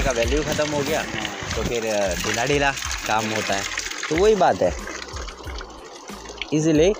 [0.00, 1.02] पैसे का वैल्यू ख़त्म हो गया
[1.54, 1.82] तो फिर
[2.24, 2.70] ढीला ढीला
[3.06, 3.62] काम होता है।
[4.08, 4.72] तो वही बात है।
[6.52, 6.92] इसीलिए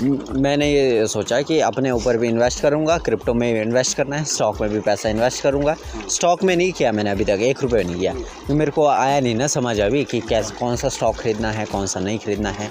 [0.00, 4.60] मैंने ये सोचा कि अपने ऊपर भी इन्वेस्ट करूँगा क्रिप्टो में इन्वेस्ट करना है स्टॉक
[4.60, 5.76] में भी पैसा इन्वेस्ट करूँगा।
[6.10, 9.20] स्टॉक में नहीं किया मैंने अभी तक, एक रुपये नहीं किया। क्योंकि मेरे को आया
[9.20, 12.50] नहीं ना समझ अभी कि कैसे, कौन सा स्टॉक खरीदना है, कौन सा नहीं खरीदना
[12.50, 12.70] है।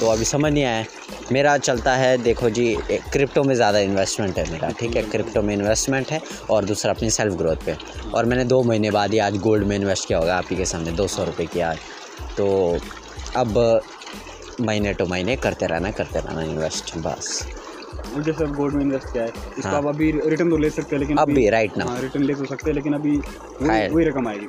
[0.00, 0.84] तो अभी समझ नहीं आया।
[1.32, 2.76] मेरा चलता है, देखो जी
[3.12, 5.02] क्रिप्टो में ज़्यादा इन्वेस्टमेंट है मेरा, ठीक है?
[5.02, 7.76] क्रिप्टो में इन्वेस्टमेंट है और दूसरा अपनी सेल्फ ग्रोथ पे।
[8.14, 10.64] और मैंने दो महीने बाद ही आज गोल्ड में इन्वेस्ट किया होगा आप ही के
[10.64, 11.78] सामने, दो सौ रुपये की आज।
[12.36, 12.78] तो
[13.36, 13.80] अब
[14.60, 17.46] महीने टू महीने करते रहना करते रहना इन्वेस्ट बस।
[18.14, 20.96] और जैसे गोल्ड में इन्वेस्ट किया है। इसको हाँ। आप अभी रिटर्न तो ले सकते
[20.96, 23.68] हैं लेकिन अब भी राइट ना हाँ रिटर्न ले तो सकते हैं लेकिन अभी वही
[23.68, 24.46] हाँ। रकम आएगी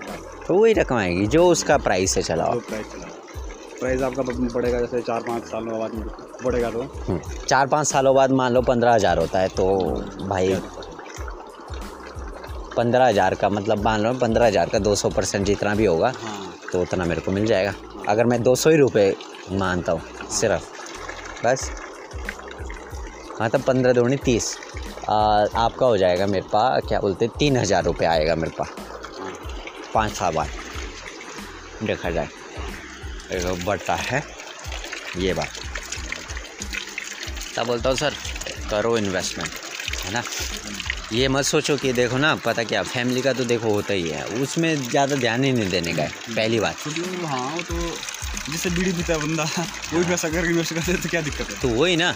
[0.48, 3.12] तो वही रकम आएगी जो उसका प्राइस है चलाओ प्राइस चला
[3.80, 5.92] प्राइस आपका बढ़ेगा जैसे चार पाँच सालों बाद
[6.44, 9.66] बढ़ेगा तो। हम्म, चार पाँच सालों बाद मान लो पंद्रह हज़ार होता है तो
[10.28, 10.56] भाई
[12.78, 16.14] पंद्रह हज़ार का मतलब मान लो पंद्रह हज़ार का दो सौ परसेंट जितना भी होगा
[16.18, 17.74] हाँ। तो उतना मेरे को मिल जाएगा।
[18.10, 19.16] अगर मैं दो सौ ही रुपये
[19.52, 20.64] मानता हूँ। सिर्फ़।
[21.46, 21.70] बस।
[23.42, 24.56] तब पंद्रह दूनी तीस।
[25.10, 28.70] आपका हो जाएगा मेरे पास क्या बोलते, तीन हज़ार रुपये आएगा मेरे पास
[29.94, 30.46] पाँच साल
[31.84, 32.30] देखा जाए।
[33.32, 34.24] एक बढ़ता है।
[35.18, 35.50] ये बात।
[37.56, 38.14] तब बोलता हूँ, सर,
[38.70, 39.52] करो इन्वेस्टमेंट
[40.06, 40.24] है ना?
[41.14, 44.24] ये मत सोचो कि देखो ना, पता क्या फैमिली का तो देखो होता ही है।
[44.42, 47.76] उसमें ज़्यादा ध्यान ही नहीं देने का है। पहली बात। मतलब हाँ तो
[48.50, 51.60] जिससे बीड़ी पीता है बंदा वही पैसा करके इन्वेस्ट करते तो क्या दिक्कत है?
[51.62, 52.14] तो वही ना।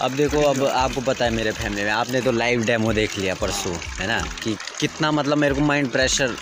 [0.00, 3.34] अब देखो अब आपको पता है मेरे फैमिली में आपने तो लाइव डेमो देख लिया
[3.34, 4.20] परसों है ना?
[4.42, 6.36] कि कितना मतलब मेरे को माइंड प्रेशर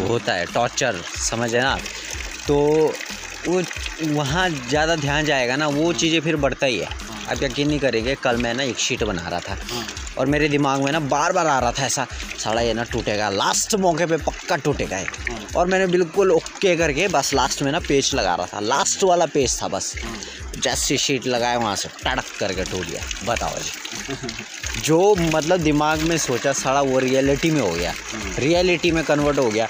[0.00, 1.76] होता है टॉर्चर समझ है ना
[2.46, 2.56] तो
[3.46, 3.62] वो
[4.04, 6.88] वहाँ ज़्यादा ध्यान जाएगा ना वो चीज़ें फिर बढ़ता ही है।
[7.30, 9.86] आप यकीन नहीं करेंगे कल मैं ना एक शीट बना रहा था। हाँ।
[10.18, 12.06] और मेरे दिमाग में ना बार बार आ रहा था ऐसा
[12.44, 16.76] साड़ा ये ना टूटेगा। लास्ट मौके पे पक्का टूटेगा ये। हाँ। और मैंने बिल्कुल ओके
[16.76, 19.94] करके बस लास्ट में ना पेज लगा रहा था। लास्ट वाला पेज था बस।
[20.62, 26.18] जैसी शीट लगाया वहाँ से टड़क करके टूट गया। बताओ जी। जो मतलब दिमाग में
[26.18, 27.94] सोचा साड़ा वो रियलिटी में हो गया।
[28.38, 29.68] रियलिटी में कन्वर्ट हो गया।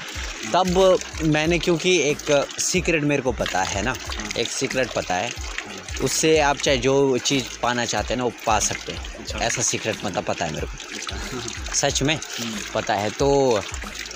[0.52, 3.94] तब मैंने क्योंकि एक सीक्रेट मेरे को पता है ना
[4.38, 5.30] एक सीक्रेट पता है
[6.02, 10.04] उससे आप चाहे जो चीज़ पाना चाहते हैं ना वो पा सकते हैं। ऐसा सीक्रेट
[10.04, 12.18] मतलब पता है मेरे को। सच में
[12.74, 13.60] पता है तो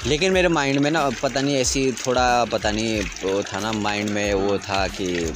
[0.06, 4.10] लेकिन मेरे माइंड में ना पता नहीं ऐसी थोड़ा पता नहीं वो था ना माइंड
[4.10, 5.32] में वो था कि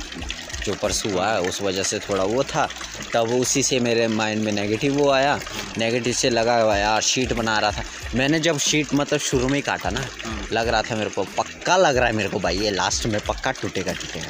[0.65, 2.69] जो परसों हुआ है, उस वजह से थोड़ा वो था।
[3.13, 5.39] तब उसी से मेरे माइंड में नेगेटिव वो आया।
[5.79, 9.55] नेगेटिव से लगा हुआ यार शीट बना रहा था। मैंने जब शीट मतलब शुरू में
[9.55, 10.07] ही काटा ना,
[10.53, 13.21] लग रहा था मेरे को, पक्का लग रहा है मेरे को भाई, ये लास्ट में
[13.21, 14.29] पक्का टूटेगा टूटेगा।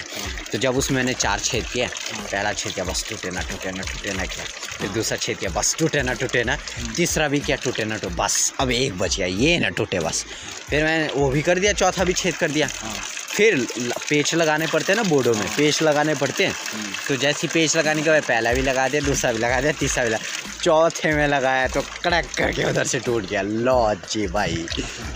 [0.53, 1.89] तो जब उसमें मैंने चार छेद किया
[2.33, 4.44] पहला छेद किया, बस टूटे ना टूटे ना टूटे ना क्या।
[4.78, 6.56] फिर दूसरा छेद किया, बस टूटे ना टूटे ना।
[6.97, 10.25] तीसरा भी किया, टूटे ना, टूटे, बस अब एक बच गया, ये ना टूटे बस।
[10.71, 12.69] फिर मैंने वो भी कर दिया, चौथा भी छेद कर दिया।
[13.34, 13.67] फिर
[14.09, 16.55] पेच लगाने पड़ते हैं ना बोर्डों में, पेच लगाने पड़ते हैं।
[17.09, 20.05] तो जैसी पेच लगाने के बाद पहला भी लगा दिया, दूसरा भी लगा दिया, तीसरा
[20.05, 20.22] भी लगा
[20.62, 24.67] चौथे में लगाया तो कड़क करके उधर से टूट गया। लो जी भाई,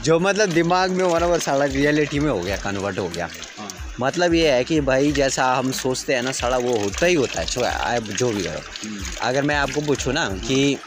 [0.04, 3.28] जो मतलब दिमाग में हो ना वो सारा रियलिटी में हो गया, कन्वर्ट हो गया।
[4.00, 7.40] मतलब ये है कि भाई जैसा हम सोचते हैं ना सारा वो होता ही होता
[7.40, 8.60] है, जो जो भी करो
[9.22, 10.78] अगर मैं आपको पूछूँ ना कि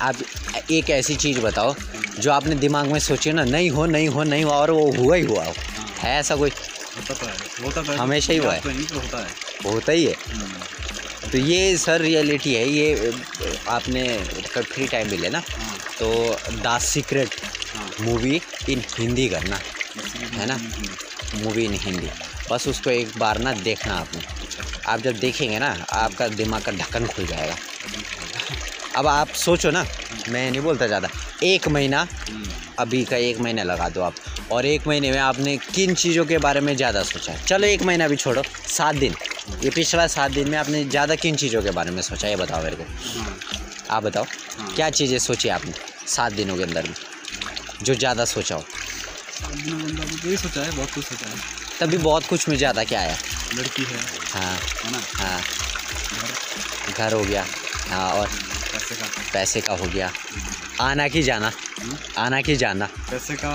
[0.00, 0.16] आप
[0.70, 1.74] एक ऐसी चीज़ बताओ,
[2.18, 5.16] जो आपने दिमाग में सोची ना, नहीं हो नहीं हो नहीं हो, और वो हुआ
[5.16, 5.54] ही हुआ हो।
[6.02, 6.50] है ऐसा कोई?
[6.50, 7.34] होता तो है।
[7.64, 10.14] होता तो है। हमेशा ही हुआ है। तो होता है। होता ही है।
[11.32, 13.12] तो ये सर रियलिटी है ये
[13.68, 14.04] आपने
[14.58, 15.42] फ्री टाइम मिले ना?
[15.50, 17.34] हाँ। तो द सीक्रेट
[17.74, 19.60] हाँ। मूवी इन हिंदी करना
[20.32, 20.56] है ना?
[21.36, 22.10] Movie in Hindi.
[22.50, 24.22] बस उसको एक बार ना देखना आपने।
[24.88, 27.56] आप जब देखेंगे ना आपका दिमाग का ढक्कन खुल जाएगा।
[28.96, 29.84] अब आप सोचो ना
[30.28, 31.08] मैं नहीं बोलता ज़्यादा।
[31.42, 32.06] एक महीना
[32.78, 34.14] अभी का एक महीना लगा दो आप।
[34.52, 37.44] और एक महीने में आपने किन चीज़ों के बारे में ज़्यादा सोचा है?
[37.46, 39.14] चलो एक महीना भी छोड़ो सात दिन।
[39.64, 42.62] ये पिछला सात दिन में आपने ज़्यादा किन चीज़ों के बारे में सोचा ये बताओ
[42.62, 42.84] मेरे को।
[43.90, 44.24] आप बताओ।
[44.76, 45.72] क्या चीज़ें सोची आपने
[46.08, 46.94] सात दिनों के अंदर में
[47.82, 48.64] जो ज़्यादा सोचा हो?
[49.54, 51.36] दिनों के अंदर तो यही सोचा है बहुत कुछ सोचा है।
[51.80, 53.16] तभी बहुत कुछ में ज़्यादा क्या आया?
[53.54, 53.98] लड़की है।
[54.32, 55.00] हाँ। है ना?
[55.16, 55.40] हाँ।
[56.10, 57.44] घर। घर हो गया।
[57.88, 60.10] हाँ और पैसे का। पैसे का हो गया।
[60.80, 61.50] आना की जाना।
[62.18, 63.52] आना की जाना। पैसे का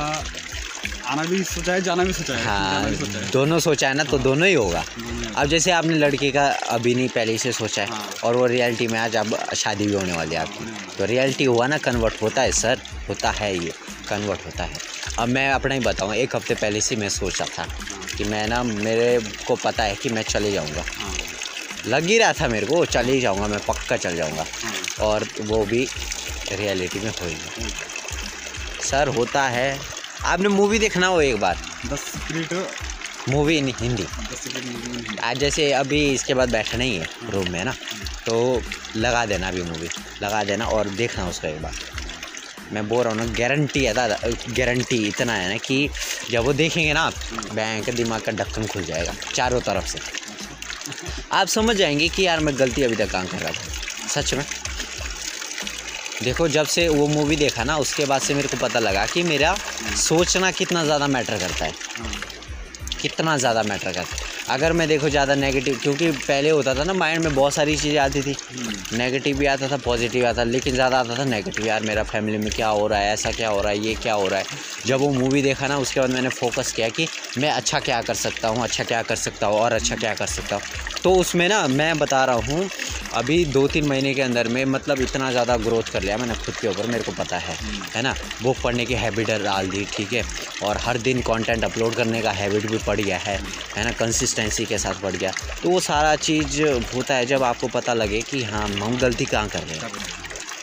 [1.05, 3.93] आना भी सोचा है जाना भी सोचा है। हाँ भी सोचा है। दोनों सोचा है
[3.93, 4.83] ना तो दोनों ही होगा।
[5.35, 8.45] अब जैसे आपने लड़के का अभी नहीं पहले ही से सोचा है हाँ। और वो
[8.45, 10.65] रियलिटी में आज अब शादी भी होने वाली है आपकी।
[10.97, 13.73] तो रियलिटी हुआ ना कन्वर्ट होता है सर होता है ये
[14.09, 14.77] कन्वर्ट होता है।
[15.19, 17.67] अब मैं अपना ही बताऊँ एक हफ़्ते पहले से मैं सोचा था
[18.17, 21.13] कि मैं ना मेरे को पता है कि मैं चले जाऊँगा। हाँ।
[21.87, 25.27] लग ही रहा था मेरे को चले ही जाऊँगा मैं पक्का चल जाऊँगा। हाँ। और
[25.41, 25.87] वो भी
[26.51, 27.67] रियलिटी में होएगा
[28.81, 29.79] सर होता है
[30.25, 31.57] आपने मूवी देखना हो एक बार?
[31.86, 34.06] दस सीक्रेट मूवी इन हिंदी।
[35.24, 37.74] आज जैसे अभी इसके बाद बैठना ही है रूम में ना?
[38.25, 38.62] तो
[38.95, 39.89] लगा देना अभी मूवी
[40.24, 41.74] लगा देना और देखना उसका एक बार।
[42.74, 44.18] मैं बोल रहा हूँ ना गारंटी है दादा
[44.57, 45.89] गारंटी इतना है ना कि
[46.31, 47.13] जब वो देखेंगे ना आप
[47.54, 50.00] बैंक दिमाग का ढक्कन खुल जाएगा चारों तरफ़ से।
[51.31, 54.45] आप समझ जाएँगे कि यार मैं गलती अभी तक काम कर रहा था सच में।
[56.23, 59.23] देखो, जब से वो मूवी देखा ना, उसके बाद से मेरे को पता लगा कि
[59.23, 59.56] मेरा
[59.97, 61.73] सोचना कितना ज़्यादा मैटर करता है।
[63.01, 66.94] कितना ज़्यादा मैटर करता है। अगर मैं देखो ज़्यादा नेगेटिव क्योंकि पहले होता था ना
[66.94, 70.44] माइंड में बहुत सारी चीज़ें आती थी। हम्म, नेगेटिव भी आता था पॉजिटिव आता था
[70.44, 73.50] लेकिन ज़्यादा आता था नेगेटिव यार मेरा फैमिली में क्या हो रहा है ऐसा क्या
[73.50, 74.45] हो रहा है ये क्या हो रहा है।
[74.86, 77.07] जब वो मूवी देखा ना उसके बाद मैंने फोकस किया कि
[77.38, 80.27] मैं अच्छा क्या कर सकता हूँ अच्छा क्या कर सकता हूँ और अच्छा क्या कर
[80.27, 80.63] सकता हूँ।
[81.03, 82.69] तो उसमें ना मैं बता रहा हूँ
[83.13, 86.56] अभी दो तीन महीने के अंदर में मतलब इतना ज़्यादा ग्रोथ कर लिया मैंने खुद
[86.56, 87.56] के ऊपर मेरे को पता है
[87.95, 88.13] है ना?
[88.44, 90.24] बुक पढ़ने की हैबिट डाल दी ठीक है?
[90.63, 93.38] और हर दिन कंटेंट अपलोड करने का हैबिट भी पड़ गया है
[93.77, 93.92] है ना?
[94.35, 95.31] कंसिस्टेंसी के साथ बढ़ गया।
[95.63, 96.61] तो वो सारा चीज़
[96.95, 99.89] होता है जब आपको पता लगे कि हाँ हम गलती कहाँ कर रहे हैं।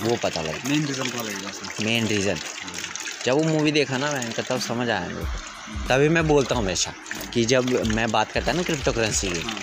[0.03, 2.39] वो पता लगे। मेन रीजन लगेगा मेन रीज़न
[3.25, 6.55] जब वो मूवी देखा ना मैंने कहा तब समझ आया मेरे को। तभी मैं बोलता
[6.55, 6.93] हूँ हमेशा
[7.35, 9.59] कि जब मैं बात करता ना क्रिप्टो करेंसी की हाँ।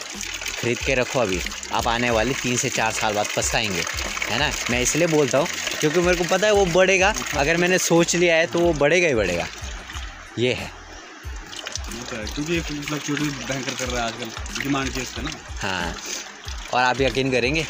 [0.61, 1.39] खरीद के रखो अभी।
[1.73, 3.83] आप आने वाले तीन से चार साल बाद पछताएँगे
[4.29, 4.51] है ना?
[4.71, 5.47] मैं इसलिए बोलता हूँ
[5.79, 9.07] क्योंकि मेरे को पता है वो बढ़ेगा। अगर मैंने सोच लिया है तो वो बढ़ेगा
[9.07, 9.47] ही बढ़ेगा।
[10.39, 10.78] ये है तो है।
[11.89, 12.59] क्योंकि
[13.13, 15.31] भी भयंकर कर रहा है आजकल डिमांड की इसका ना।
[15.61, 15.95] हाँ
[16.73, 17.65] और आप यकीन करेंगे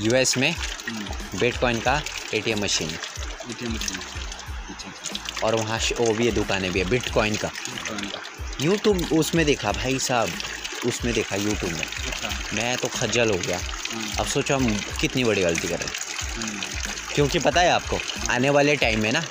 [0.00, 0.54] यूएस में
[1.34, 2.00] बिटकॉइन का
[2.34, 2.98] एटीएम मशीन है।
[3.50, 8.20] एटीएम मशीन अच्छा अच्छा और वहाँ वो भी है दुकानें भी है बिटकॉइन का। का।
[8.60, 10.30] यूट्यूब उसमें देखा भाई साहब
[10.86, 15.24] उसमें देखा यूट्यूब में। अच्छा। मैं तो खज्जल हो गया। हाँ, अब सोचो हम कितनी
[15.24, 15.94] बड़ी गलती कर रहे हैं।
[16.36, 16.60] हम्म,
[17.14, 17.98] क्योंकि पता है आपको
[18.30, 19.22] आने वाले टाइम में ना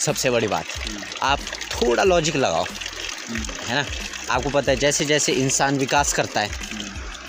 [0.00, 1.40] सबसे बड़ी बात हम्म, आप
[1.82, 2.64] थोड़ा लॉजिक लगाओ,
[3.66, 3.84] है ना?
[4.30, 6.50] आपको पता है, जैसे जैसे इंसान विकास करता है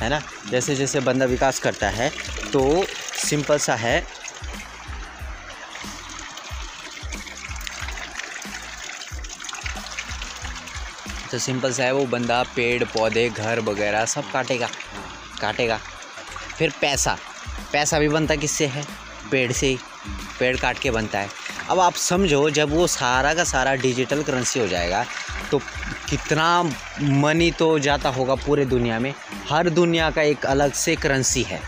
[0.02, 0.22] है ना?
[0.50, 2.10] जैसे जैसे बंदा विकास करता है
[2.54, 2.86] तो
[3.20, 4.00] सिंपल सा है।
[11.32, 14.70] तो सिंपल सा है, वो बंदा पेड़, पौधे, घर वगैरह सब काटेगा
[15.42, 15.80] काटेगा।
[16.58, 17.18] फिर पैसा
[17.72, 18.86] पैसा भी बनता किससे है?
[19.32, 19.78] पेड़ से ही,
[20.40, 21.30] पेड़ काट के बनता है।
[21.72, 25.04] अब आप समझो जब वो सारा का सारा डिजिटल करेंसी हो जाएगा
[25.52, 25.60] तो
[26.10, 26.48] कितना
[27.02, 29.14] मनी तो जाता होगा पूरे दुनिया में।
[29.50, 31.62] हर दुनिया का एक अलग से करेंसी है।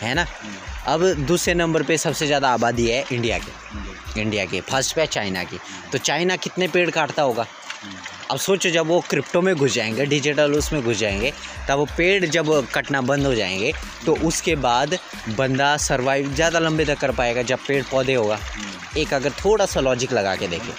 [0.00, 0.22] है। ना?
[0.22, 0.54] हम्म,
[0.86, 5.44] अब दूसरे नंबर पे सबसे ज़्यादा आबादी है इंडिया की। इंडिया की फ़र्स्ट पे चाइना
[5.44, 5.58] की।
[5.92, 7.46] तो चाइना कितने पेड़ काटता होगा?
[7.82, 7.96] हम्म,
[8.30, 11.32] अब सोचो जब वो क्रिप्टो में घुस जाएँगे डिजिटल उसमें घुस जाएँगे
[11.68, 13.72] तब वो पेड़ जब कटना बंद हो जाएँगे
[14.06, 14.98] तो उसके बाद
[15.38, 19.66] बंदा सर्वाइव ज़्यादा लंबे तक कर पाएगा जब पेड़ पौधे होगा। हम्म, एक अगर थोड़ा
[19.66, 20.72] सा लॉजिक लगा के देखें।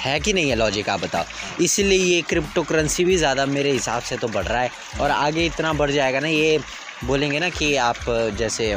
[0.00, 1.24] है कि नहीं है लॉजिक आप बताओ?
[1.60, 4.70] इसलिए ये क्रिप्टो करेंसी भी ज़्यादा मेरे हिसाब से तो बढ़ रहा है
[5.00, 6.58] और आगे इतना बढ़ जाएगा ना ये
[7.04, 8.04] बोलेंगे ना कि आप
[8.38, 8.74] जैसे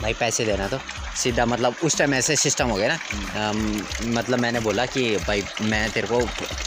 [0.00, 0.78] भाई पैसे देना तो।
[1.16, 3.52] सीधा मतलब उस टाइम ऐसे सिस्टम हो गया ना।
[4.10, 6.20] मतलब मैंने बोला कि भाई मैं तेरे को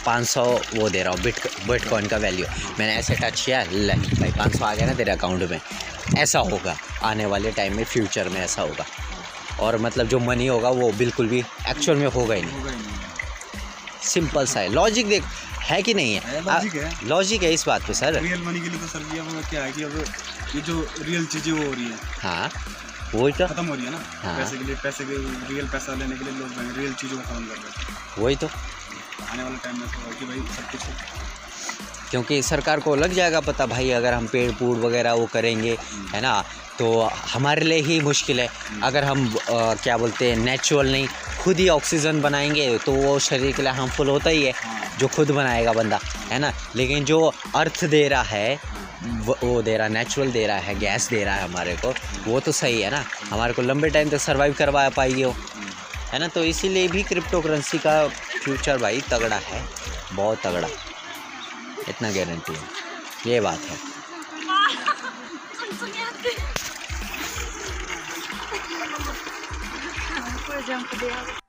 [0.04, 0.44] 500
[0.74, 2.46] वो दे रहा हूँ बिट बिटकॉइन का वैल्यू
[2.78, 5.60] मैंने ऐसे टच किया ले भाई 500 आ गया ना तेरे अकाउंट में।
[6.18, 8.84] ऐसा होगा आने वाले टाइम में फ्यूचर में ऐसा होगा।
[9.60, 12.62] और मतलब जो मनी होगा वो बिल्कुल भी एक्चुअल में होगा ही नहीं।
[14.04, 15.24] सिंपल सा है। लॉजिक देख
[15.62, 18.68] है कि नहीं है, logic है। लॉजिक है इस बात पे सर रियल मनी के
[18.68, 19.04] लिए तो सर
[19.50, 20.04] क्या है कि अब
[20.54, 22.50] ये जो रियल चीज़ें वो हो रही है। हाँ।
[23.14, 23.98] वही तो। खत्म हो रही है ना?
[24.22, 25.16] हाँ। पैसे के लिए पैसे के
[25.52, 28.46] रियल पैसा लेने के लिए लोग रियल चीज़ों को खत्म कर रहे हैं। वही तो।
[29.32, 33.66] आने वाले टाइम में तो कि भाई सब कुछ क्योंकि सरकार को लग जाएगा पता
[33.66, 35.76] भाई अगर हम पेड़ पूड़ वगैरह वो करेंगे
[36.14, 36.42] है ना?
[36.78, 36.86] तो
[37.32, 38.48] हमारे लिए ही मुश्किल है।
[38.82, 41.06] अगर हम अ, क्या बोलते हैं नेचुरल नहीं
[41.42, 45.08] खुद ही ऑक्सीजन बनाएँगे तो वो शरीर के लिए हार्मफुल होता ही है हाँ। जो
[45.08, 45.98] खुद बनाएगा बंदा
[46.30, 46.52] है ना?
[46.76, 47.20] लेकिन जो
[47.56, 48.58] अर्थ दे रहा है
[49.06, 51.94] वो दे रहा है नेचुरल दे रहा है गैस दे रहा है हमारे को।
[52.24, 55.34] वो तो सही है ना। हमारे को लंबे टाइम तक सर्वाइव करवा पाएगी वो
[56.12, 56.28] है ना?
[56.28, 58.08] तो इसीलिए भी क्रिप्टो करेंसी का
[58.44, 59.64] फ्यूचर भाई तगड़ा है।
[60.12, 60.68] बहुत तगड़ा।
[61.88, 63.94] इतना गारंटी है। ये बात है।
[70.64, 71.43] exemplo, dela.